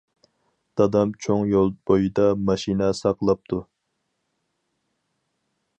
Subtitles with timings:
[0.79, 3.61] دادام چوڭ يول بويىدا ماشىنا ساقلاپتۇ.